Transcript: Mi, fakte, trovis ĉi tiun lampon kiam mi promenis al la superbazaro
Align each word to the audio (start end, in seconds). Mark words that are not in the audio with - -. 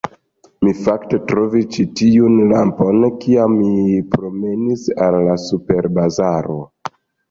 Mi, 0.67 0.71
fakte, 0.85 1.19
trovis 1.31 1.67
ĉi 1.75 1.85
tiun 2.01 2.41
lampon 2.55 3.07
kiam 3.27 3.55
mi 3.61 4.01
promenis 4.17 4.91
al 5.09 5.23
la 5.31 5.41
superbazaro 5.49 6.63